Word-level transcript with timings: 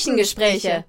Küchengespräche. 0.00 0.86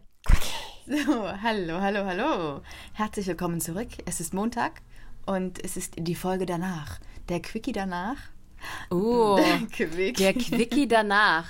So, 0.88 1.28
hallo, 1.44 1.82
hallo, 1.82 2.06
hallo. 2.06 2.62
Herzlich 2.94 3.28
willkommen 3.28 3.60
zurück. 3.60 3.90
Es 4.06 4.22
ist 4.22 4.34
Montag 4.34 4.82
und 5.26 5.62
es 5.66 5.76
ist 5.76 5.96
die 5.98 6.16
Folge 6.16 6.46
danach. 6.46 6.98
Der 7.28 7.42
Quickie 7.42 7.74
danach. 7.74 8.16
Oh, 8.90 9.36
Der 9.38 9.68
Quickie. 9.68 10.14
der 10.14 10.34
Quickie 10.34 10.88
danach. 10.88 11.46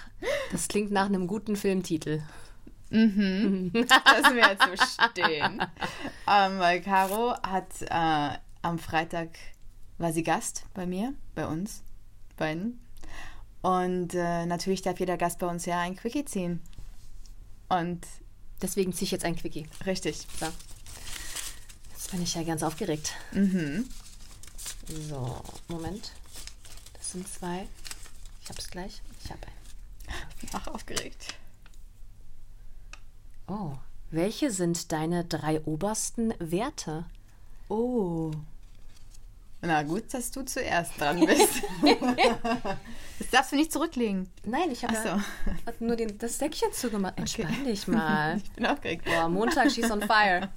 Das 0.52 0.70
klingt 0.70 0.90
nach 0.92 1.06
einem 1.06 1.28
guten 1.28 1.56
Filmtitel. 1.56 2.24
Lassen 2.90 3.72
wir 3.74 4.50
jetzt 4.50 4.64
so 4.64 4.86
stehen. 5.12 5.62
Ähm, 6.28 6.58
weil 6.58 6.82
Caro 6.82 7.36
hat 7.44 7.70
äh, 7.82 8.38
am 8.64 8.80
Freitag, 8.80 9.30
war 10.00 10.12
sie 10.12 10.24
Gast 10.24 10.66
bei 10.74 10.88
mir, 10.88 11.14
bei 11.36 11.46
uns, 11.46 11.84
beiden. 12.38 12.82
Und 13.62 14.16
äh, 14.16 14.48
natürlich 14.48 14.82
darf 14.82 15.00
jeder 15.00 15.18
Gast 15.18 15.38
bei 15.38 15.46
uns 15.46 15.68
ja 15.68 15.80
ein 15.80 15.96
Quickie 15.96 16.26
ziehen. 16.26 16.60
Und 17.80 18.06
Deswegen 18.62 18.94
ziehe 18.94 19.06
ich 19.06 19.12
jetzt 19.12 19.26
ein 19.26 19.36
Quickie. 19.36 19.68
richtig. 19.86 20.28
So. 20.40 20.46
Jetzt 21.92 22.12
bin 22.12 22.22
ich 22.22 22.36
ja 22.36 22.44
ganz 22.44 22.62
aufgeregt. 22.62 23.14
Mhm. 23.32 23.90
So, 25.10 25.42
Moment. 25.68 26.12
Das 26.94 27.14
sind 27.14 27.28
zwei. 27.28 27.68
Ich 28.44 28.50
hab's 28.50 28.70
gleich. 28.70 29.02
Ich 29.24 29.32
hab 29.32 29.40
ein. 29.46 30.18
Ach, 30.54 30.68
aufgeregt. 30.68 31.34
Oh. 33.48 33.74
Welche 34.12 34.52
sind 34.52 34.92
deine 34.92 35.24
drei 35.24 35.62
obersten 35.62 36.34
Werte? 36.40 37.06
Oh. 37.70 38.32
Na 39.64 39.84
gut, 39.84 40.12
dass 40.12 40.32
du 40.32 40.42
zuerst 40.44 41.00
dran 41.00 41.24
bist. 41.24 41.62
das 43.20 43.30
darfst 43.30 43.52
du 43.52 43.56
nicht 43.56 43.72
zurücklegen. 43.72 44.28
Nein, 44.44 44.72
ich 44.72 44.84
habe 44.84 44.96
so. 44.96 45.10
ja 45.10 45.24
nur 45.80 45.96
den, 45.96 46.18
das 46.18 46.40
Säckchen 46.40 46.74
zugemacht. 46.74 47.18
Entspann 47.18 47.64
dich 47.64 47.88
mal. 47.88 48.42
Ich 48.44 48.52
bin 48.54 48.66
aufgeregt. 48.66 49.06
Boah, 49.06 49.30
Montag, 49.30 49.70
she's 49.72 49.92
on 49.92 50.02
fire. 50.02 50.50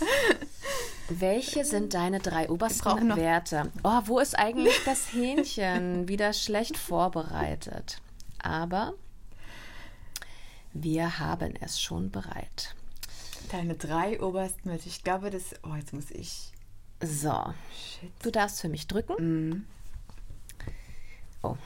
Welche 1.10 1.66
sind 1.66 1.92
deine 1.92 2.18
drei 2.18 2.48
obersten 2.48 3.14
Werte? 3.14 3.70
Oh, 3.82 4.00
wo 4.04 4.18
ist 4.20 4.38
eigentlich 4.38 4.74
das 4.86 5.12
Hähnchen? 5.12 6.08
Wieder 6.08 6.32
schlecht 6.32 6.78
vorbereitet. 6.78 8.00
Aber 8.38 8.94
wir 10.72 11.18
haben 11.18 11.54
es 11.60 11.78
schon 11.78 12.10
bereit. 12.10 12.74
Deine 13.52 13.74
drei 13.74 14.20
obersten 14.22 14.70
Werte. 14.70 14.88
Ich 14.88 15.04
glaube, 15.04 15.28
das. 15.28 15.54
Oh, 15.62 15.74
jetzt 15.74 15.92
muss 15.92 16.10
ich. 16.10 16.53
So, 17.04 17.52
Shit. 17.74 18.12
du 18.22 18.30
darfst 18.30 18.60
für 18.60 18.68
mich 18.68 18.86
drücken. 18.86 19.66
Oh, 21.42 21.56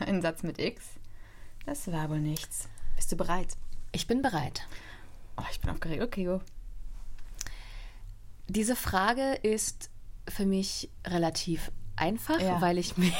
Ein 0.00 0.22
Satz 0.22 0.42
mit 0.42 0.58
X. 0.60 0.84
Das 1.66 1.90
war 1.90 2.10
wohl 2.10 2.20
nichts. 2.20 2.68
Bist 2.96 3.10
du 3.12 3.16
bereit? 3.16 3.56
ich 3.92 4.06
bin 4.08 4.22
bereit. 4.22 4.66
Oh, 5.36 5.44
ich 5.50 5.60
bin 5.60 5.70
aufgeregt. 5.70 6.02
Okay, 6.02 6.24
go. 6.24 6.40
Diese 8.48 8.74
Frage 8.76 9.34
ist 9.42 9.88
für 10.28 10.46
mich 10.46 10.90
relativ 11.06 11.70
einfach, 11.96 12.40
Ja. 12.40 12.60
weil 12.60 12.78
ich 12.78 12.96
mich 12.96 13.14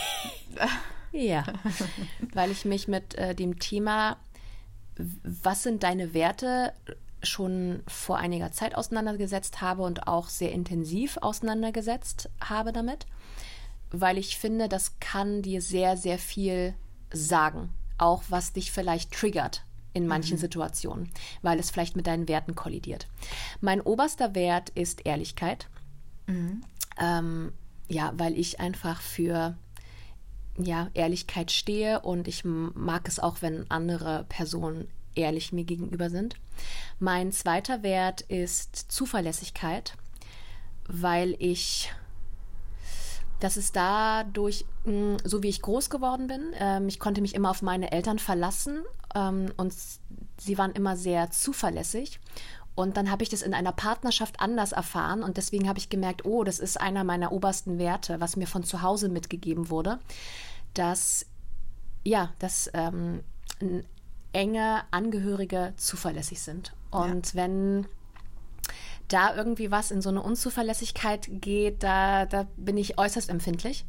ja, 1.13 1.45
weil 2.33 2.51
ich 2.51 2.65
mich 2.65 2.89
mit 2.89 3.15
äh, 3.15 3.35
dem 3.35 3.59
Thema 3.59 4.17
was 5.23 5.63
sind 5.65 5.83
deine 5.83 6.13
Werte 6.15 6.73
schon 7.25 7.83
vor 7.86 8.19
einiger 8.19 8.53
Zeit 8.53 8.75
auseinandergesetzt 8.75 9.61
habe 9.61 9.83
und 9.83 10.06
auch 10.06 10.28
sehr 10.28 10.53
intensiv 10.53 11.19
auseinandergesetzt 11.19 12.28
habe 12.41 12.72
damit, 12.72 13.06
weil 13.91 14.19
ich 14.19 14.39
finde, 14.39 14.69
das 14.69 14.98
kann 15.00 15.42
dir 15.42 15.61
sehr 15.61 15.97
sehr 15.97 16.19
viel 16.19 16.75
sagen, 17.12 17.70
auch 17.98 18.22
was 18.28 18.52
dich 18.52 18.72
vielleicht 18.72 19.12
triggert 19.12 19.64
in 19.92 20.08
manchen 20.08 20.39
Situationen, 20.39 21.11
weil 21.42 21.58
es 21.61 21.70
vielleicht 21.70 21.95
mit 21.95 22.08
deinen 22.08 22.27
Werten 22.27 22.56
kollidiert. 22.56 23.06
Mein 23.61 23.80
oberster 23.80 24.34
Wert 24.34 24.70
ist 24.70 25.06
Ehrlichkeit. 25.06 25.68
Ähm, 26.98 27.52
ja, 27.89 28.13
weil 28.17 28.39
ich 28.39 28.61
einfach 28.61 29.01
für 29.01 29.57
ja, 30.57 30.89
Ehrlichkeit 30.95 31.51
stehe 31.51 32.01
und 32.01 32.29
ich 32.29 32.45
mag 32.45 33.08
es 33.08 33.18
auch, 33.18 33.42
wenn 33.42 33.70
andere 33.70 34.24
Personen 34.29 34.89
ehrlich 35.14 35.52
mir 35.52 35.64
gegenüber 35.64 36.11
sind. 36.11 36.36
Mein 36.98 37.33
zweiter 37.33 37.83
Wert 37.83 38.23
ist 38.23 38.77
Zuverlässigkeit, 38.92 39.97
weil 40.89 41.36
ich 41.39 41.91
das 43.41 43.57
ist 43.57 43.77
dadurch, 43.77 44.64
mh, 44.85 45.19
so 45.25 45.42
wie 45.42 45.48
ich 45.48 45.61
groß 45.61 45.91
geworden 45.91 46.29
bin, 46.29 46.55
ähm, 46.58 46.89
ich 46.89 46.98
konnte 46.98 47.20
mich 47.20 47.35
immer 47.35 47.51
auf 47.51 47.63
meine 47.63 47.92
Eltern 47.92 48.19
verlassen 48.19 48.83
ähm, 49.14 49.52
und 49.57 49.75
sie 50.39 50.57
waren 50.57 50.73
immer 50.73 50.97
sehr 50.97 51.31
zuverlässig. 51.31 52.20
Und 52.77 52.96
dann 52.96 53.11
habe 53.11 53.23
ich 53.23 53.29
das 53.29 53.42
in 53.42 53.55
einer 53.55 53.73
Partnerschaft 53.73 54.41
anders 54.41 54.73
erfahren 54.73 55.23
und 55.23 55.36
deswegen 55.36 55.69
habe 55.69 55.79
ich 55.79 55.91
gemerkt, 55.91 56.25
oh, 56.25 56.42
das 56.42 56.58
ist 56.58 56.81
einer 56.81 57.05
meiner 57.05 57.33
obersten 57.33 57.79
Werte, 57.79 58.19
was 58.20 58.36
mir 58.36 58.46
von 58.46 58.64
zu 58.64 58.83
Hause 58.83 59.08
mitgegeben 59.08 59.69
wurde, 59.69 59.98
dass 60.73 61.27
ja, 62.02 62.33
dass 62.39 62.70
ähm, 62.75 63.20
n- 63.61 63.85
enge 64.34 64.83
Angehörige 64.90 65.72
zuverlässig 65.77 66.40
sind. 66.42 66.74
Und 66.90 67.34
wenn 67.34 67.86
da 69.08 69.34
irgendwie 69.34 69.70
was 69.70 69.90
in 69.90 70.02
so 70.02 70.08
eine 70.08 70.22
Unzuverlässigkeit 70.22 71.28
geht, 71.28 71.83
da, 71.83 72.27
da 72.27 72.46
bin 72.56 72.77
ich 72.77 72.98
äußerst 72.98 73.28
empfindlich. 73.28 73.84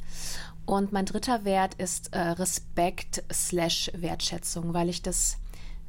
Und 0.66 0.91
mein 0.91 1.06
dritter 1.06 1.45
Wert 1.45 1.75
ist 1.75 2.13
äh, 2.13 2.19
Respekt 2.19 3.23
slash 3.31 3.91
Wertschätzung, 3.94 4.73
weil 4.73 4.89
ich 4.89 5.01
das 5.01 5.38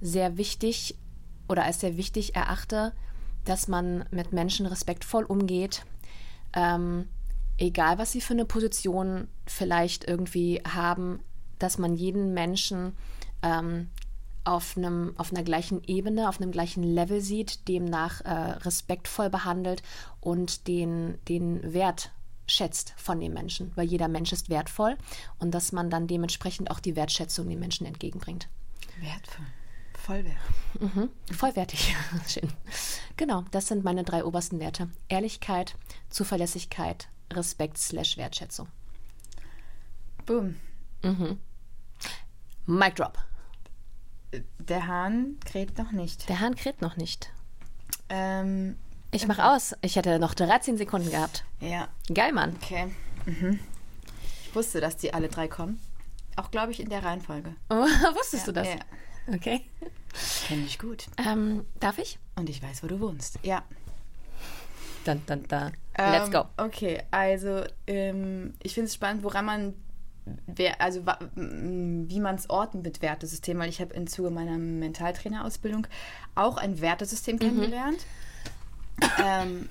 sehr 0.00 0.36
wichtig 0.36 0.96
oder 1.48 1.64
als 1.64 1.80
sehr 1.80 1.96
wichtig 1.96 2.36
erachte, 2.36 2.92
dass 3.44 3.68
man 3.68 4.04
mit 4.10 4.32
Menschen 4.32 4.66
respektvoll 4.66 5.24
umgeht, 5.24 5.84
ähm, 6.52 7.08
egal 7.58 7.98
was 7.98 8.12
sie 8.12 8.20
für 8.20 8.34
eine 8.34 8.44
Position 8.44 9.28
vielleicht 9.46 10.06
irgendwie 10.06 10.60
haben, 10.66 11.20
dass 11.58 11.78
man 11.78 11.94
jeden 11.94 12.34
Menschen 12.34 12.92
ähm, 13.42 13.88
auf, 14.46 14.76
einem, 14.76 15.14
auf 15.16 15.32
einer 15.32 15.42
gleichen 15.42 15.82
Ebene, 15.84 16.28
auf 16.28 16.40
einem 16.40 16.52
gleichen 16.52 16.82
Level 16.82 17.20
sieht, 17.20 17.68
demnach 17.68 18.20
äh, 18.22 18.30
respektvoll 18.30 19.28
behandelt 19.28 19.82
und 20.20 20.68
den, 20.68 21.18
den 21.28 21.72
Wert 21.72 22.10
schätzt 22.46 22.94
von 22.96 23.18
dem 23.20 23.34
Menschen, 23.34 23.72
weil 23.74 23.86
jeder 23.86 24.06
Mensch 24.06 24.32
ist 24.32 24.48
wertvoll 24.48 24.96
und 25.40 25.52
dass 25.52 25.72
man 25.72 25.90
dann 25.90 26.06
dementsprechend 26.06 26.70
auch 26.70 26.78
die 26.78 26.94
Wertschätzung 26.94 27.48
den 27.48 27.58
Menschen 27.58 27.86
entgegenbringt. 27.86 28.48
Wertvoll. 29.00 29.46
Vollwert. 29.98 30.36
Mhm. 30.78 31.10
Vollwertig. 31.32 31.96
Schön. 32.28 32.48
Genau, 33.16 33.44
das 33.50 33.66
sind 33.66 33.82
meine 33.82 34.04
drei 34.04 34.24
obersten 34.24 34.60
Werte. 34.60 34.88
Ehrlichkeit, 35.08 35.74
Zuverlässigkeit, 36.10 37.08
Respekt 37.32 37.78
slash 37.78 38.16
Wertschätzung. 38.16 38.68
Boom. 40.24 40.56
Mic 42.66 42.94
drop. 42.94 43.18
Der 44.58 44.86
Hahn 44.86 45.38
kräht 45.44 45.78
noch 45.78 45.92
nicht. 45.92 46.28
Der 46.28 46.40
Hahn 46.40 46.54
kräht 46.56 46.80
noch 46.82 46.96
nicht. 46.96 47.30
Ähm, 48.08 48.76
Ich 49.12 49.26
mach 49.26 49.38
aus. 49.38 49.74
Ich 49.82 49.96
hätte 49.96 50.18
noch 50.18 50.34
13 50.34 50.76
Sekunden 50.76 51.10
gehabt. 51.10 51.44
ja, 51.60 51.88
Geil, 52.12 52.32
Mann. 52.32 52.56
okay. 52.62 52.88
Mhm. 53.24 53.58
Ich 54.44 54.54
wusste, 54.54 54.80
dass 54.80 54.96
die 54.96 55.12
alle 55.14 55.28
drei 55.28 55.48
kommen. 55.48 55.80
Auch, 56.36 56.50
glaube 56.50 56.72
ich, 56.72 56.80
in 56.80 56.90
der 56.90 57.02
Reihenfolge. 57.04 57.54
Oh, 57.70 57.74
wusstest 58.16 58.46
du 58.48 58.52
das? 58.52 58.68
Ja. 58.68 58.76
Okay. 59.34 59.62
Kenne 60.46 60.62
ich 60.66 60.78
gut. 60.78 61.06
Ähm, 61.18 61.64
darf 61.80 61.98
ich? 61.98 62.18
Und 62.36 62.48
ich 62.48 62.62
weiß, 62.62 62.82
wo 62.82 62.86
du 62.86 63.00
wohnst. 63.00 63.38
Ja. 63.42 63.62
Dann, 65.04 65.22
dann, 65.26 65.44
dann. 65.48 65.72
Let's 65.96 66.26
Ähm, 66.26 66.32
go. 66.32 66.44
Okay, 66.56 67.02
also 67.10 67.64
ähm, 67.86 68.54
ich 68.62 68.74
finde 68.74 68.86
es 68.88 68.94
spannend, 68.94 69.22
woran 69.22 69.44
man, 69.44 69.74
wer, 70.46 70.80
also 70.80 71.06
wa- 71.06 71.18
m, 71.36 72.08
wie 72.08 72.20
man 72.20 72.34
es 72.34 72.50
ordnet 72.50 72.82
mit 72.84 73.02
Wertesystem, 73.02 73.58
weil 73.58 73.68
ich 73.68 73.80
habe 73.80 73.94
im 73.94 74.06
Zuge 74.06 74.30
meiner 74.30 74.58
Mentaltrainerausbildung 74.58 75.86
auch 76.34 76.56
ein 76.56 76.80
Wertesystem 76.80 77.38
kennengelernt. 77.38 77.98
Ähm, 79.22 79.68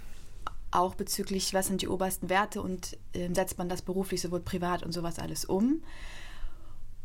auch 0.71 0.95
bezüglich, 0.95 1.53
was 1.53 1.67
sind 1.67 1.81
die 1.81 1.87
obersten 1.87 2.29
Werte 2.29 2.61
und 2.61 2.97
ähm, 3.13 3.33
setzt 3.33 3.57
man 3.57 3.69
das 3.69 3.81
beruflich, 3.81 4.21
sowohl 4.21 4.39
privat 4.41 4.83
und 4.83 4.91
sowas 4.91 5.19
alles 5.19 5.45
um. 5.45 5.83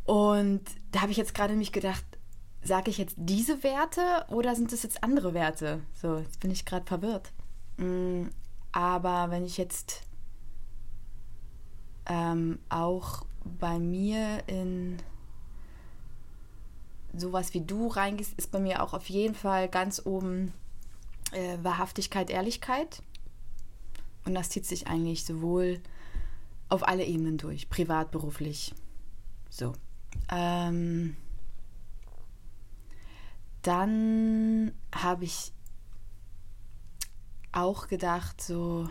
Und 0.05 0.61
da 0.91 1.01
habe 1.01 1.11
ich 1.11 1.17
jetzt 1.17 1.33
gerade 1.33 1.53
mich 1.55 1.71
gedacht, 1.71 2.03
sage 2.63 2.91
ich 2.91 2.97
jetzt 2.97 3.15
diese 3.17 3.63
Werte 3.63 4.25
oder 4.29 4.55
sind 4.55 4.71
das 4.71 4.83
jetzt 4.83 5.03
andere 5.03 5.33
Werte? 5.33 5.79
So, 5.99 6.17
jetzt 6.17 6.39
bin 6.39 6.51
ich 6.51 6.65
gerade 6.65 6.85
verwirrt. 6.85 7.31
Mm, 7.77 8.25
Aber 8.71 9.31
wenn 9.31 9.45
ich 9.45 9.57
jetzt 9.57 10.01
ähm, 12.07 12.59
auch 12.69 13.25
bei 13.43 13.79
mir 13.79 14.43
in 14.47 14.97
sowas 17.13 17.53
wie 17.53 17.61
du 17.61 17.87
reingehst, 17.87 18.33
ist 18.37 18.51
bei 18.51 18.59
mir 18.59 18.83
auch 18.83 18.93
auf 18.93 19.09
jeden 19.09 19.35
Fall 19.35 19.67
ganz 19.67 20.01
oben 20.05 20.53
äh, 21.31 21.57
Wahrhaftigkeit, 21.61 22.29
Ehrlichkeit. 22.29 23.01
Und 24.25 24.35
das 24.35 24.49
zieht 24.49 24.65
sich 24.65 24.87
eigentlich 24.87 25.25
sowohl 25.25 25.81
auf 26.69 26.87
alle 26.87 27.05
Ebenen 27.05 27.37
durch, 27.37 27.69
privat, 27.69 28.11
beruflich. 28.11 28.73
So. 29.49 29.73
Ähm, 30.31 31.17
dann 33.61 34.71
habe 34.93 35.25
ich 35.25 35.51
auch 37.51 37.87
gedacht, 37.87 38.41
so 38.41 38.87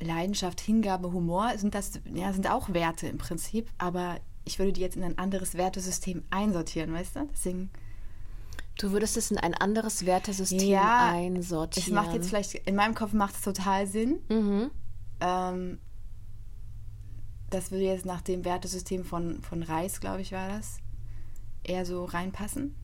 Leidenschaft, 0.00 0.60
Hingabe, 0.60 1.12
Humor 1.12 1.52
sind 1.56 1.74
das 1.74 2.00
ja 2.12 2.32
sind 2.32 2.50
auch 2.50 2.72
Werte 2.72 3.06
im 3.06 3.18
Prinzip, 3.18 3.68
aber 3.78 4.16
ich 4.44 4.58
würde 4.58 4.72
die 4.72 4.80
jetzt 4.80 4.96
in 4.96 5.04
ein 5.04 5.18
anderes 5.18 5.54
Wertesystem 5.54 6.24
einsortieren, 6.30 6.92
weißt 6.92 7.16
du? 7.16 7.28
Deswegen 7.32 7.70
Du 8.80 8.92
würdest 8.92 9.18
es 9.18 9.30
in 9.30 9.36
ein 9.36 9.52
anderes 9.52 10.06
Wertesystem 10.06 10.70
ja, 10.70 11.10
einsortieren. 11.10 11.86
Es 11.86 11.94
macht 11.94 12.14
jetzt 12.14 12.28
vielleicht, 12.28 12.54
in 12.54 12.74
meinem 12.74 12.94
Kopf 12.94 13.12
macht 13.12 13.34
es 13.34 13.42
total 13.42 13.86
Sinn. 13.86 14.20
Mhm. 14.30 14.70
Ähm, 15.20 15.78
das 17.50 17.70
würde 17.70 17.84
jetzt 17.84 18.06
nach 18.06 18.22
dem 18.22 18.42
Wertesystem 18.46 19.04
von, 19.04 19.42
von 19.42 19.62
Reis, 19.62 20.00
glaube 20.00 20.22
ich, 20.22 20.32
war 20.32 20.48
das, 20.48 20.78
eher 21.62 21.84
so 21.84 22.06
reinpassen. 22.06 22.74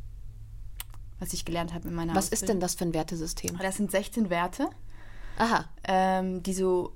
Was 1.18 1.32
ich 1.32 1.46
gelernt 1.46 1.72
habe 1.72 1.88
in 1.88 1.94
meiner 1.94 2.14
Was 2.14 2.24
Ausbildung. 2.24 2.42
ist 2.42 2.48
denn 2.50 2.60
das 2.60 2.74
für 2.74 2.84
ein 2.84 2.92
Wertesystem? 2.92 3.56
Das 3.56 3.78
sind 3.78 3.90
16 3.90 4.28
Werte. 4.28 4.68
Aha. 5.38 5.64
Ähm, 5.84 6.42
die 6.42 6.52
so 6.52 6.92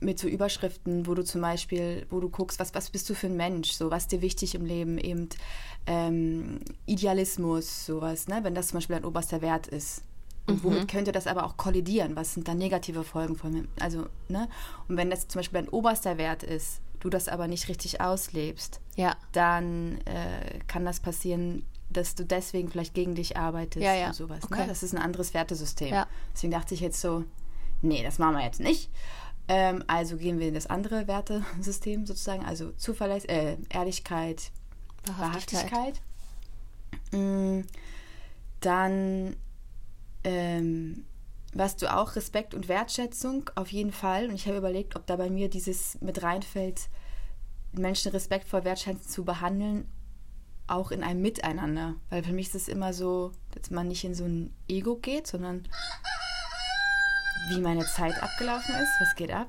mit 0.00 0.18
so 0.18 0.28
Überschriften, 0.28 1.06
wo 1.06 1.14
du 1.14 1.24
zum 1.24 1.40
Beispiel, 1.40 2.06
wo 2.10 2.20
du 2.20 2.28
guckst, 2.28 2.58
was, 2.58 2.74
was 2.74 2.90
bist 2.90 3.08
du 3.08 3.14
für 3.14 3.28
ein 3.28 3.36
Mensch, 3.36 3.72
so 3.72 3.90
was 3.90 4.08
dir 4.08 4.22
wichtig 4.22 4.54
im 4.54 4.64
Leben, 4.64 4.98
eben 4.98 5.28
ähm, 5.86 6.60
Idealismus, 6.86 7.86
sowas, 7.86 8.28
ne? 8.28 8.40
wenn 8.42 8.54
das 8.54 8.68
zum 8.68 8.78
Beispiel 8.78 8.96
ein 8.96 9.04
oberster 9.04 9.40
Wert 9.40 9.66
ist. 9.66 10.02
Und 10.46 10.62
womit 10.62 10.82
mhm. 10.82 10.86
könnte 10.88 11.12
das 11.12 11.26
aber 11.26 11.46
auch 11.46 11.56
kollidieren? 11.56 12.16
Was 12.16 12.34
sind 12.34 12.48
da 12.48 12.54
negative 12.54 13.02
Folgen 13.02 13.34
von 13.34 13.52
mir? 13.52 13.64
Also, 13.80 14.06
ne? 14.28 14.48
Und 14.88 14.98
wenn 14.98 15.08
das 15.08 15.26
zum 15.26 15.38
Beispiel 15.38 15.60
ein 15.60 15.70
oberster 15.70 16.18
Wert 16.18 16.42
ist, 16.42 16.82
du 17.00 17.08
das 17.08 17.28
aber 17.28 17.48
nicht 17.48 17.68
richtig 17.68 18.00
auslebst, 18.00 18.80
ja. 18.96 19.16
dann 19.32 19.98
äh, 20.04 20.58
kann 20.66 20.84
das 20.84 21.00
passieren, 21.00 21.64
dass 21.90 22.14
du 22.14 22.24
deswegen 22.24 22.68
vielleicht 22.68 22.94
gegen 22.94 23.14
dich 23.14 23.36
arbeitest 23.36 23.84
ja, 23.84 23.94
ja. 23.94 24.08
und 24.08 24.14
sowas. 24.14 24.42
Ne? 24.42 24.48
Okay. 24.50 24.60
Ne? 24.62 24.66
Das 24.68 24.82
ist 24.82 24.94
ein 24.94 25.00
anderes 25.00 25.32
Wertesystem. 25.32 25.88
Ja. 25.88 26.06
Deswegen 26.34 26.50
dachte 26.50 26.74
ich 26.74 26.80
jetzt 26.80 27.00
so, 27.00 27.24
nee, 27.82 28.02
das 28.02 28.18
machen 28.18 28.36
wir 28.36 28.44
jetzt 28.44 28.60
nicht. 28.60 28.90
Ähm, 29.46 29.84
also 29.86 30.16
gehen 30.16 30.38
wir 30.38 30.48
in 30.48 30.54
das 30.54 30.66
andere 30.66 31.06
Wertesystem 31.06 32.06
sozusagen, 32.06 32.44
also 32.44 32.72
Zuverlässigkeit, 32.72 33.58
äh, 33.70 33.76
Ehrlichkeit, 33.76 34.50
Wahrhaftigkeit. 35.06 35.72
Wahrhaftigkeit. 35.72 36.00
Mm, 37.12 37.60
dann 38.60 39.36
ähm, 40.24 41.04
was 41.54 41.76
du 41.76 41.94
auch 41.94 42.16
Respekt 42.16 42.54
und 42.54 42.68
Wertschätzung 42.68 43.50
auf 43.54 43.72
jeden 43.72 43.92
Fall. 43.92 44.28
Und 44.28 44.34
ich 44.34 44.46
habe 44.46 44.58
überlegt, 44.58 44.96
ob 44.96 45.06
da 45.06 45.16
bei 45.16 45.30
mir 45.30 45.48
dieses 45.48 46.00
mit 46.00 46.22
reinfällt, 46.22 46.88
Menschen 47.72 48.10
respektvoll, 48.10 48.64
wertschätzend 48.64 49.10
zu 49.10 49.24
behandeln, 49.24 49.88
auch 50.66 50.90
in 50.90 51.02
einem 51.02 51.22
Miteinander. 51.22 51.94
Weil 52.10 52.24
für 52.24 52.32
mich 52.32 52.48
ist 52.48 52.54
es 52.54 52.68
immer 52.68 52.92
so, 52.92 53.32
dass 53.52 53.70
man 53.70 53.88
nicht 53.88 54.04
in 54.04 54.14
so 54.14 54.24
ein 54.24 54.52
Ego 54.68 54.96
geht, 54.96 55.26
sondern 55.26 55.68
wie 57.48 57.60
meine 57.60 57.84
Zeit 57.86 58.22
abgelaufen 58.22 58.74
ist. 58.74 59.00
Was 59.00 59.14
geht 59.16 59.30
ab? 59.30 59.48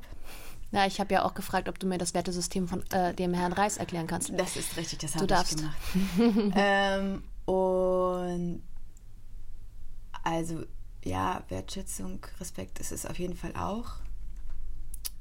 Ja, 0.71 0.85
ich 0.85 0.99
habe 0.99 1.13
ja 1.13 1.23
auch 1.23 1.33
gefragt, 1.33 1.69
ob 1.69 1.79
du 1.79 1.87
mir 1.87 1.97
das 1.97 2.13
Wertesystem 2.13 2.67
von 2.67 2.83
äh, 2.91 3.13
dem 3.13 3.33
Herrn 3.33 3.53
Reis 3.53 3.77
erklären 3.77 4.07
kannst. 4.07 4.31
Das 4.37 4.57
ist 4.57 4.75
richtig, 4.77 4.99
das 4.99 5.15
habe 5.15 5.25
ich 5.25 5.55
gemacht. 5.55 6.53
ähm, 6.55 7.23
und 7.45 8.63
also 10.23 10.65
ja, 11.03 11.43
Wertschätzung, 11.49 12.19
Respekt 12.39 12.79
ist 12.79 12.91
es 12.91 13.05
auf 13.05 13.19
jeden 13.19 13.35
Fall 13.35 13.55
auch. 13.55 13.93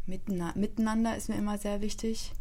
Miteinander 0.06 1.16
ist 1.16 1.28
mir 1.28 1.36
immer 1.36 1.58
sehr 1.58 1.80
wichtig. 1.80 2.32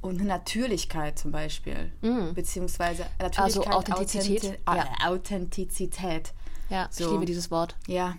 Und 0.00 0.24
Natürlichkeit 0.24 1.18
zum 1.18 1.32
Beispiel. 1.32 1.92
Mm. 2.00 2.32
Beziehungsweise 2.34 3.06
Natürlichkeit, 3.18 3.38
also 3.38 3.64
Authentizität. 3.64 4.60
Authentizität. 4.66 5.00
Ja. 5.00 5.08
Authentizität. 5.08 6.34
Ja, 6.68 6.88
so. 6.90 7.04
ich 7.04 7.10
liebe 7.12 7.26
dieses 7.26 7.50
Wort. 7.50 7.76
Ja. 7.86 8.16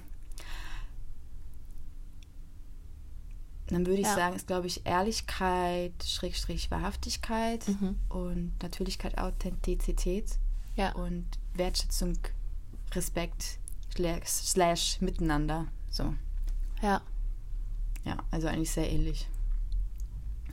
Dann 3.68 3.86
würde 3.86 4.00
ich 4.00 4.08
ja. 4.08 4.16
sagen, 4.16 4.36
ist, 4.36 4.48
glaube 4.48 4.68
ich, 4.68 4.86
Ehrlichkeit, 4.86 5.92
Schrägstrich, 6.06 6.72
Wahrhaftigkeit 6.72 7.68
mhm. 7.68 8.00
und 8.08 8.54
Natürlichkeit, 8.64 9.18
Authentizität 9.18 10.38
ja. 10.76 10.94
und 10.94 11.26
Wertschätzung, 11.54 12.18
Respekt, 12.94 13.60
slash, 13.94 14.24
slash 14.26 15.02
Miteinander. 15.02 15.68
So. 15.90 16.14
Ja. 16.82 17.02
Ja, 18.06 18.18
also 18.32 18.48
eigentlich 18.48 18.72
sehr 18.72 18.90
ähnlich 18.90 19.28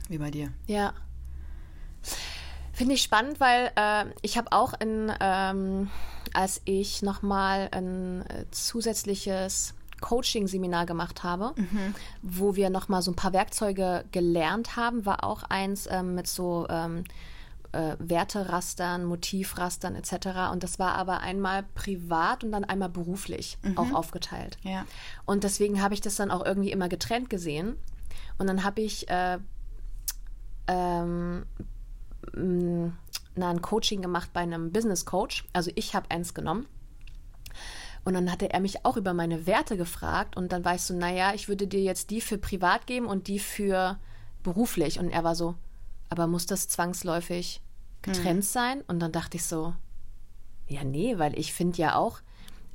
wie 0.09 0.17
bei 0.17 0.29
dir. 0.29 0.51
Ja. 0.67 0.93
Finde 2.73 2.95
ich 2.95 3.01
spannend, 3.01 3.39
weil 3.39 3.71
äh, 3.77 4.05
ich 4.21 4.37
habe 4.37 4.51
auch 4.51 4.73
in, 4.73 5.09
ähm, 5.21 5.89
als 6.35 6.61
ich 6.65 7.01
nochmal 7.01 7.69
ein 7.71 8.21
äh, 8.27 8.45
zusätzliches 8.51 9.73
Coaching-Seminar 10.01 10.85
gemacht 10.85 11.23
habe, 11.23 11.53
mhm. 11.55 11.95
wo 12.21 12.55
wir 12.55 12.69
nochmal 12.69 13.01
so 13.01 13.11
ein 13.11 13.15
paar 13.15 13.33
Werkzeuge 13.33 14.05
gelernt 14.11 14.75
haben, 14.75 15.05
war 15.05 15.23
auch 15.23 15.43
eins 15.43 15.87
ähm, 15.89 16.15
mit 16.15 16.27
so 16.27 16.67
ähm, 16.69 17.05
äh, 17.71 17.95
Werterastern, 17.99 19.05
Motivrastern 19.05 19.95
etc. 19.95 20.51
Und 20.51 20.63
das 20.63 20.79
war 20.79 20.95
aber 20.95 21.19
einmal 21.19 21.63
privat 21.75 22.43
und 22.43 22.51
dann 22.51 22.63
einmal 22.63 22.89
beruflich 22.89 23.57
mhm. 23.63 23.77
auch 23.77 23.91
aufgeteilt. 23.93 24.57
Ja. 24.63 24.85
Und 25.25 25.43
deswegen 25.43 25.81
habe 25.81 25.93
ich 25.93 26.01
das 26.01 26.15
dann 26.15 26.31
auch 26.31 26.45
irgendwie 26.45 26.71
immer 26.71 26.89
getrennt 26.89 27.29
gesehen. 27.29 27.77
Und 28.37 28.47
dann 28.47 28.63
habe 28.63 28.81
ich 28.81 29.09
äh, 29.09 29.39
ähm, 30.67 31.45
na, 33.35 33.49
ein 33.49 33.61
Coaching 33.61 34.01
gemacht 34.01 34.31
bei 34.33 34.41
einem 34.41 34.71
Business 34.71 35.05
Coach. 35.05 35.45
Also 35.53 35.71
ich 35.75 35.95
habe 35.95 36.11
eins 36.11 36.33
genommen. 36.33 36.67
Und 38.03 38.13
dann 38.13 38.31
hatte 38.31 38.51
er 38.51 38.59
mich 38.59 38.85
auch 38.85 38.97
über 38.97 39.13
meine 39.13 39.47
Werte 39.47 39.77
gefragt 39.77 40.37
und 40.37 40.51
dann 40.51 40.63
war 40.63 40.75
ich 40.75 40.81
so, 40.81 40.93
naja, 40.93 41.33
ich 41.33 41.47
würde 41.47 41.65
dir 41.65 41.81
jetzt 41.81 42.11
die 42.11 42.21
für 42.21 42.37
privat 42.37 42.85
geben 42.85 43.07
und 43.07 43.27
die 43.27 43.39
für 43.39 43.97
beruflich. 44.43 44.99
Und 44.99 45.09
er 45.09 45.23
war 45.23 45.33
so, 45.33 45.55
aber 46.09 46.27
muss 46.27 46.45
das 46.45 46.67
zwangsläufig 46.67 47.61
getrennt 48.03 48.37
mhm. 48.37 48.43
sein? 48.43 48.81
Und 48.87 48.99
dann 48.99 49.11
dachte 49.11 49.37
ich 49.37 49.43
so, 49.43 49.73
ja, 50.67 50.83
nee, 50.83 51.17
weil 51.17 51.37
ich 51.37 51.51
finde 51.53 51.79
ja 51.79 51.95
auch 51.95 52.19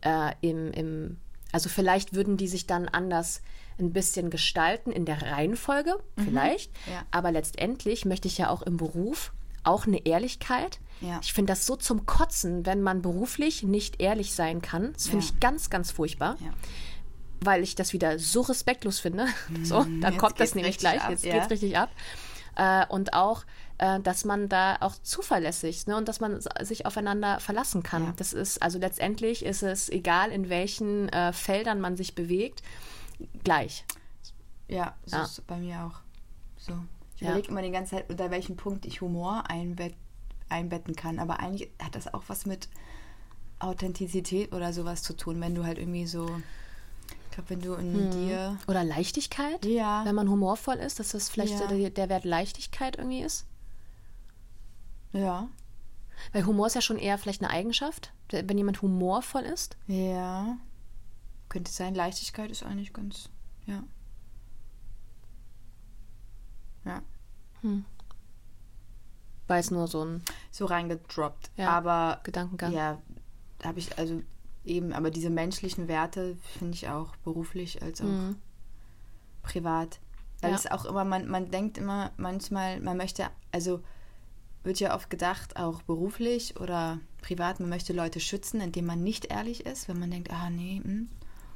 äh, 0.00 0.32
im, 0.40 0.72
im, 0.72 1.16
also 1.52 1.68
vielleicht 1.68 2.12
würden 2.12 2.36
die 2.36 2.48
sich 2.48 2.66
dann 2.66 2.88
anders 2.88 3.42
ein 3.78 3.92
bisschen 3.92 4.30
gestalten 4.30 4.90
in 4.90 5.04
der 5.04 5.22
Reihenfolge, 5.22 5.96
mhm. 6.16 6.22
vielleicht. 6.22 6.72
Ja. 6.88 7.04
Aber 7.12 7.30
letztendlich 7.30 8.04
möchte 8.04 8.26
ich 8.26 8.38
ja 8.38 8.50
auch 8.50 8.62
im 8.62 8.76
Beruf 8.76 9.32
auch 9.62 9.86
eine 9.86 10.04
Ehrlichkeit. 10.06 10.80
Ja. 11.00 11.18
Ich 11.22 11.32
finde 11.32 11.52
das 11.52 11.66
so 11.66 11.76
zum 11.76 12.06
Kotzen, 12.06 12.66
wenn 12.66 12.82
man 12.82 13.02
beruflich 13.02 13.62
nicht 13.62 14.00
ehrlich 14.00 14.34
sein 14.34 14.60
kann. 14.62 14.92
Das 14.92 15.08
finde 15.08 15.24
ja. 15.24 15.32
ich 15.32 15.40
ganz, 15.40 15.70
ganz 15.70 15.90
furchtbar. 15.90 16.36
Ja. 16.40 16.50
Weil 17.40 17.62
ich 17.62 17.74
das 17.74 17.92
wieder 17.92 18.18
so 18.18 18.42
respektlos 18.42 19.00
finde. 19.00 19.26
So, 19.62 19.82
mhm. 19.82 20.00
dann 20.00 20.16
kommt 20.18 20.40
das 20.40 20.54
nämlich 20.54 20.78
gleich. 20.78 21.02
Ab, 21.02 21.10
jetzt 21.10 21.24
ja. 21.24 21.34
geht's 21.34 21.50
richtig 21.50 21.76
ab. 21.76 21.90
Äh, 22.56 22.86
und 22.88 23.14
auch, 23.14 23.44
äh, 23.78 24.00
dass 24.00 24.24
man 24.24 24.48
da 24.48 24.76
auch 24.80 24.94
zuverlässig 25.02 25.86
ne, 25.86 25.96
und 25.96 26.08
dass 26.08 26.20
man 26.20 26.40
sich 26.60 26.84
aufeinander 26.86 27.40
verlassen 27.40 27.82
kann. 27.82 28.12
Das 28.16 28.32
ist, 28.32 28.62
also 28.62 28.78
letztendlich 28.78 29.44
ist 29.44 29.62
es 29.62 29.88
egal, 29.88 30.30
in 30.30 30.50
welchen 30.50 31.08
äh, 31.08 31.32
Feldern 31.32 31.80
man 31.80 31.96
sich 31.96 32.14
bewegt, 32.14 32.62
gleich. 33.44 33.84
Ja, 34.68 34.94
so 35.04 35.16
ist 35.18 35.38
es 35.38 35.40
bei 35.42 35.56
mir 35.56 35.84
auch. 35.84 36.00
So. 36.56 36.74
Ich 37.20 37.26
ja. 37.26 37.32
überlege 37.32 37.48
immer 37.48 37.60
die 37.60 37.70
ganze 37.70 37.96
Zeit, 37.96 38.08
unter 38.08 38.30
welchem 38.30 38.56
Punkt 38.56 38.86
ich 38.86 39.02
Humor 39.02 39.44
einbett, 39.48 39.94
einbetten 40.48 40.96
kann. 40.96 41.18
Aber 41.18 41.38
eigentlich 41.38 41.70
hat 41.78 41.94
das 41.94 42.12
auch 42.14 42.22
was 42.28 42.46
mit 42.46 42.70
Authentizität 43.58 44.54
oder 44.54 44.72
sowas 44.72 45.02
zu 45.02 45.14
tun, 45.14 45.38
wenn 45.38 45.54
du 45.54 45.64
halt 45.64 45.76
irgendwie 45.76 46.06
so. 46.06 46.26
Ich 47.26 47.36
glaube, 47.36 47.50
wenn 47.50 47.60
du 47.60 47.74
in 47.74 47.92
hm. 47.92 48.10
dir. 48.10 48.58
Oder 48.68 48.84
Leichtigkeit? 48.84 49.66
Ja. 49.66 50.02
Wenn 50.06 50.14
man 50.14 50.30
humorvoll 50.30 50.76
ist, 50.76 50.98
dass 50.98 51.10
das 51.10 51.28
vielleicht 51.28 51.60
ja. 51.60 51.66
der, 51.66 51.90
der 51.90 52.08
Wert 52.08 52.24
Leichtigkeit 52.24 52.96
irgendwie 52.96 53.20
ist? 53.20 53.44
Ja. 55.12 55.48
Weil 56.32 56.46
Humor 56.46 56.68
ist 56.68 56.74
ja 56.74 56.80
schon 56.80 56.98
eher 56.98 57.18
vielleicht 57.18 57.42
eine 57.42 57.50
Eigenschaft, 57.50 58.14
wenn 58.30 58.56
jemand 58.56 58.80
humorvoll 58.80 59.42
ist. 59.42 59.76
Ja. 59.88 60.56
Könnte 61.50 61.70
sein, 61.70 61.94
Leichtigkeit 61.94 62.50
ist 62.50 62.62
eigentlich 62.62 62.94
ganz. 62.94 63.28
Ja. 63.66 63.84
Ja. 66.86 67.02
Hm. 67.62 67.84
War 69.46 69.56
jetzt 69.56 69.70
nur 69.70 69.86
so 69.86 70.04
ein. 70.04 70.22
So 70.50 70.64
reingedroppt. 70.66 71.50
Ja, 71.56 71.70
aber. 71.70 72.20
Gedankengang. 72.22 72.72
Ja, 72.72 72.98
habe 73.64 73.78
ich, 73.78 73.98
also 73.98 74.22
eben, 74.64 74.92
aber 74.92 75.10
diese 75.10 75.30
menschlichen 75.30 75.88
Werte 75.88 76.36
finde 76.58 76.74
ich 76.74 76.88
auch 76.88 77.16
beruflich 77.16 77.82
als 77.82 78.00
auch 78.00 78.06
mhm. 78.06 78.36
privat. 79.42 80.00
Weil 80.40 80.50
ja. 80.50 80.56
es 80.56 80.66
auch 80.66 80.84
immer, 80.84 81.04
man, 81.04 81.28
man 81.28 81.50
denkt 81.50 81.78
immer 81.78 82.12
manchmal, 82.16 82.80
man 82.80 82.96
möchte, 82.96 83.28
also 83.52 83.82
wird 84.62 84.80
ja 84.80 84.94
oft 84.94 85.10
gedacht, 85.10 85.56
auch 85.56 85.82
beruflich 85.82 86.58
oder 86.58 86.98
privat, 87.22 87.60
man 87.60 87.68
möchte 87.68 87.92
Leute 87.92 88.20
schützen, 88.20 88.60
indem 88.60 88.86
man 88.86 89.02
nicht 89.02 89.26
ehrlich 89.26 89.66
ist, 89.66 89.88
wenn 89.88 89.98
man 89.98 90.10
denkt, 90.10 90.30
ah 90.32 90.50
nee, 90.50 90.80
mh. 90.82 91.06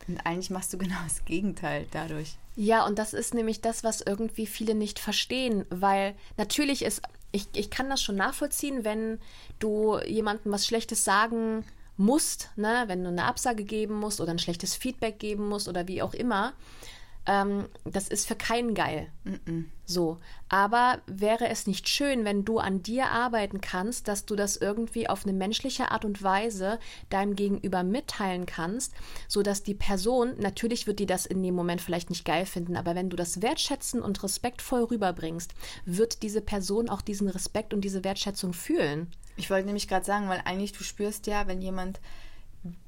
Und 0.09 0.19
eigentlich 0.25 0.51
machst 0.51 0.73
du 0.73 0.79
genau 0.79 0.97
das 1.05 1.25
Gegenteil 1.25 1.87
dadurch. 1.91 2.37
Ja, 2.57 2.87
und 2.87 2.99
das 2.99 3.15
ist 3.15 3.35
nämlich 3.35 3.61
das, 3.61 3.83
was 3.83 4.01
irgendwie 4.01 4.47
viele 4.47 4.75
nicht 4.75 4.99
verstehen, 4.99 5.65
weil 5.71 6.15
natürlich 6.37 6.83
ist 6.83 7.03
ich, 7.35 7.49
ich 7.53 7.69
kann 7.69 7.91
das 7.91 8.01
schon 8.01 8.15
nachvollziehen, 8.15 8.85
wenn 8.85 9.19
du 9.59 9.99
jemandem 10.07 10.53
was 10.53 10.67
Schlechtes 10.67 11.03
sagen 11.03 11.65
musst, 11.97 12.51
ne? 12.55 12.85
wenn 12.87 13.03
du 13.03 13.09
eine 13.09 13.25
Absage 13.25 13.65
geben 13.65 13.95
musst 13.95 14.21
oder 14.21 14.31
ein 14.31 14.39
schlechtes 14.39 14.77
Feedback 14.77 15.19
geben 15.19 15.49
musst 15.49 15.69
oder 15.69 15.89
wie 15.89 16.01
auch 16.01 16.15
immer. 16.15 16.53
Ähm, 17.27 17.69
das 17.85 18.09
ist 18.09 18.29
für 18.29 18.37
keinen 18.37 18.75
geil. 18.75 19.11
Mm 19.25 19.31
-mm. 19.31 19.65
So. 19.87 20.19
Aber 20.49 21.01
wäre 21.07 21.49
es 21.49 21.67
nicht 21.67 21.89
schön, 21.89 22.25
wenn 22.25 22.45
du 22.45 22.59
an 22.59 22.83
dir 22.83 23.07
arbeiten 23.07 23.61
kannst, 23.61 24.09
dass 24.09 24.27
du 24.27 24.37
das 24.37 24.57
irgendwie 24.57 25.09
auf 25.09 25.25
eine 25.25 25.33
menschliche 25.33 25.91
Art 25.91 26.05
und 26.05 26.23
Weise 26.23 26.79
deinem 27.11 27.35
Gegenüber 27.35 27.83
mitteilen 27.83 28.47
kannst, 28.47 28.95
sodass 29.29 29.63
die 29.63 29.75
Person, 29.75 30.35
natürlich 30.39 30.87
wird 30.87 30.99
die 30.99 31.07
das 31.07 31.27
in 31.27 31.43
dem 31.43 31.55
Moment 31.55 31.81
vielleicht 31.81 32.11
nicht 32.11 32.25
geil 32.25 32.47
finden, 32.47 32.77
aber 32.77 32.95
wenn 32.95 33.11
du 33.11 33.17
das 33.17 33.43
wertschätzen 33.43 34.03
und 34.03 34.23
respektvoll 34.23 34.85
rüberbringst, 34.85 35.55
wird 35.85 36.23
diese 36.23 36.41
Person 36.41 36.89
auch 36.89 37.03
diesen 37.03 37.29
Respekt 37.29 37.75
und 37.75 37.83
diese 37.83 38.05
Wertschätzung 38.05 38.53
fühlen. 38.53 39.11
Ich 39.37 39.51
wollte 39.51 39.67
nämlich 39.67 39.89
gerade 39.89 40.05
sagen, 40.05 40.29
weil 40.29 40.43
eigentlich 40.45 40.73
du 40.73 40.85
spürst 40.85 41.27
ja, 41.27 41.47
wenn 41.47 41.61
jemand 41.61 42.01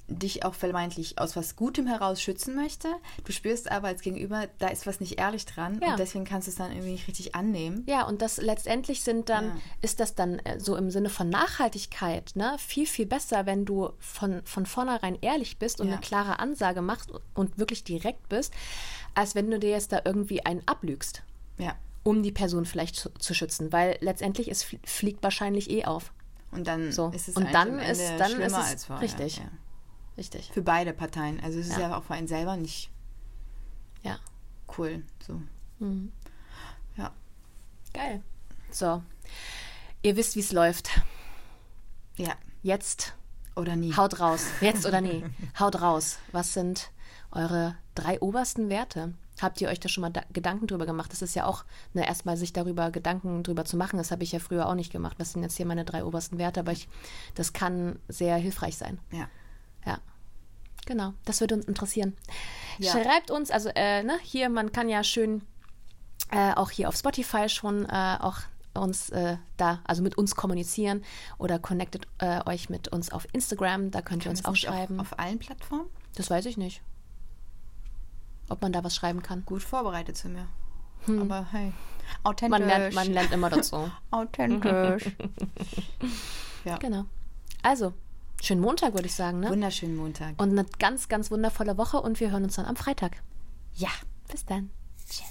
dich 0.09 0.45
auch 0.45 0.55
vermeintlich 0.55 1.19
aus 1.19 1.35
was 1.37 1.57
Gutem 1.57 1.87
heraus 1.87 2.23
schützen 2.23 2.55
möchte. 2.55 2.89
Du 3.25 3.33
spürst 3.33 3.71
aber 3.71 3.89
als 3.89 4.03
Gegenüber, 4.03 4.47
da 4.59 4.69
ist 4.69 4.87
was 4.87 5.01
nicht 5.01 5.19
ehrlich 5.19 5.47
dran 5.47 5.81
ja. 5.83 5.91
und 5.93 5.99
deswegen 5.99 6.25
kannst 6.25 6.47
du 6.47 6.51
es 6.51 6.57
dann 6.57 6.71
irgendwie 6.71 6.93
nicht 6.93 7.09
richtig 7.09 7.35
annehmen. 7.35 7.85
Ja, 7.87 8.07
und 8.07 8.23
das 8.23 8.37
letztendlich 8.37 9.03
sind 9.03 9.29
dann, 9.29 9.49
ja. 9.49 9.57
ist 9.83 10.01
das 10.01 10.15
dann 10.15 10.39
äh, 10.41 10.61
so 10.61 10.77
im 10.77 10.91
Sinne 10.91 11.09
von 11.09 11.29
Nachhaltigkeit, 11.29 12.33
ne, 12.37 12.57
viel, 12.59 12.87
viel 12.87 13.07
besser, 13.07 13.47
wenn 13.47 13.65
du 13.65 13.91
von, 13.99 14.43
von 14.45 14.67
vornherein 14.67 15.19
ehrlich 15.21 15.59
bist 15.59 15.81
und 15.81 15.89
ja. 15.89 15.95
eine 15.95 16.01
klare 16.01 16.39
Ansage 16.39 16.83
machst 16.83 17.11
und 17.35 17.59
wirklich 17.59 17.83
direkt 17.83 18.29
bist, 18.29 18.53
als 19.15 19.35
wenn 19.35 19.51
du 19.51 19.59
dir 19.59 19.71
jetzt 19.71 19.93
da 19.93 20.03
irgendwie 20.05 20.45
einen 20.47 20.63
ablügst. 20.67 21.23
Ja. 21.59 21.75
Um 22.05 22.23
die 22.23 22.33
Person 22.33 22.65
vielleicht 22.65 22.95
zu, 22.95 23.11
zu 23.15 23.35
schützen, 23.35 23.73
weil 23.73 23.97
letztendlich 24.01 24.49
es 24.49 24.65
fliegt 24.85 25.25
wahrscheinlich 25.25 25.71
eh 25.71 25.85
auf. 25.85 26.13
Und 26.53 26.69
dann 26.69 26.93
so. 26.93 27.09
ist 27.09 27.29
es 27.29 27.35
und 27.35 27.53
dann 27.53 27.81
ist, 27.81 28.01
dann 28.19 28.41
ist 28.41 28.53
es 28.53 28.55
als 28.55 28.85
vorher. 28.85 29.03
richtig. 29.03 29.43
Richtig. 30.17 30.51
Für 30.53 30.63
beide 30.63 30.93
Parteien. 30.93 31.41
Also 31.41 31.59
es 31.59 31.69
ist 31.69 31.79
ja, 31.79 31.91
ja 31.91 31.99
auch 31.99 32.05
für 32.05 32.15
einen 32.15 32.29
selber 32.29 32.57
nicht 32.57 32.91
ja. 34.03 34.19
cool. 34.79 35.05
So. 35.27 35.41
Mhm. 35.79 36.13
Ja. 36.97 37.13
Geil. 37.93 38.23
So. 38.71 39.03
Ihr 40.03 40.17
wisst, 40.17 40.37
wie 40.37 40.41
es 40.41 40.53
läuft. 40.53 40.91
Ja. 42.17 42.35
Jetzt 42.63 43.15
oder 43.57 43.77
nie. 43.77 43.95
Haut 43.97 44.21
raus. 44.21 44.47
Jetzt 44.61 44.87
oder 44.87 45.01
nie. 45.01 45.25
Haut 45.59 45.81
raus. 45.81 46.19
Was 46.33 46.53
sind 46.53 46.91
eure 47.31 47.77
drei 47.95 48.21
obersten 48.21 48.69
Werte? 48.69 49.15
Habt 49.41 49.61
ihr 49.61 49.69
euch 49.69 49.81
da 49.81 49.89
schon 49.89 50.03
mal 50.03 50.11
da 50.11 50.23
Gedanken 50.33 50.67
drüber 50.67 50.87
gemacht? 50.87 51.13
Das 51.13 51.21
ist 51.21 51.35
ja 51.35 51.45
auch, 51.45 51.65
ne, 51.93 52.07
erstmal 52.07 52.39
sich 52.39 52.55
darüber 52.55 52.91
Gedanken 52.91 53.43
drüber 53.43 53.67
zu 53.67 53.77
machen. 53.77 53.99
Das 53.99 54.11
habe 54.11 54.23
ich 54.23 54.33
ja 54.33 54.39
früher 54.39 54.67
auch 54.67 54.75
nicht 54.75 54.93
gemacht. 54.93 55.19
Was 55.19 55.33
sind 55.33 55.43
jetzt 55.43 55.57
hier 55.57 55.67
meine 55.67 55.85
drei 55.85 56.05
obersten 56.05 56.39
Werte? 56.39 56.61
Aber 56.61 56.73
ich, 56.73 56.89
das 57.35 57.53
kann 57.53 57.99
sehr 58.09 58.37
hilfreich 58.37 58.77
sein. 58.79 58.99
Ja. 59.13 59.29
Genau, 60.87 61.13
das 61.25 61.41
würde 61.41 61.57
uns 61.57 61.67
interessieren. 61.67 62.17
Ja. 62.79 62.93
Schreibt 62.93 63.31
uns, 63.31 63.51
also 63.51 63.69
äh, 63.75 64.03
ne, 64.03 64.19
hier, 64.23 64.49
man 64.49 64.73
kann 64.73 64.89
ja 64.89 65.05
schön 65.05 65.43
äh, 66.31 66.55
auch 66.55 66.71
hier 66.71 66.89
auf 66.89 66.97
Spotify 66.97 67.49
schon 67.49 67.85
äh, 67.87 68.17
auch 68.21 68.39
uns 68.75 69.11
äh, 69.11 69.37
da, 69.57 69.81
also 69.85 70.03
mit 70.03 70.19
uns 70.19 70.37
kommunizieren 70.37 71.03
oder 71.39 71.59
connectet 71.59 72.07
äh, 72.19 72.41
euch 72.47 72.69
mit 72.69 72.89
uns 72.89 73.11
auf 73.11 73.27
Instagram, 73.33 73.91
da 73.91 74.03
könnt 74.03 74.25
ihr 74.25 74.31
uns 74.31 74.45
auch 74.45 74.55
schreiben. 74.55 75.01
Auf, 75.01 75.13
auf 75.13 75.19
allen 75.19 75.39
Plattformen? 75.39 75.87
Das 76.15 76.31
weiß 76.31 76.47
ich 76.47 76.57
nicht. 76.57 76.83
Ob 78.49 78.63
man 78.63 78.73
da 78.73 78.85
was 78.85 78.95
schreiben 78.95 79.23
kann. 79.23 79.45
Gut 79.45 79.63
vorbereitet 79.63 80.17
sind 80.17 80.37
wir. 80.37 80.47
Hm. 81.07 81.23
Aber 81.23 81.47
hey, 81.51 81.73
authentisch. 82.23 82.59
Man 82.59 82.69
lernt, 82.69 82.95
man 82.95 83.13
lernt 83.13 83.33
immer 83.33 83.51
dazu. 83.51 83.91
authentisch. 84.11 85.11
ja. 86.65 86.77
Genau. 86.77 87.07
Also, 87.63 87.95
Schönen 88.47 88.61
Montag, 88.61 88.95
würde 88.95 89.07
ich 89.09 89.15
sagen, 89.15 89.41
ne? 89.41 89.51
Wunderschönen 89.51 89.97
Montag. 89.97 90.41
Und 90.41 90.51
eine 90.51 90.65
ganz, 90.79 91.09
ganz 91.09 91.33
wundervolle 91.33 91.77
Woche 91.79 92.01
und 92.01 92.21
wir 92.21 92.31
hören 92.31 92.45
uns 92.45 92.55
dann 92.55 92.65
am 92.65 92.77
Freitag. 92.77 93.17
Ja. 93.75 93.89
Bis 94.31 94.45
dann. 94.45 94.71
Tschüss. 95.11 95.27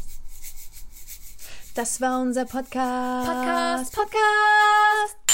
Das 1.75 2.01
war 2.01 2.22
unser 2.22 2.43
Podcast. 2.43 3.25
Podcast, 3.25 3.95
Podcast. 3.95 5.25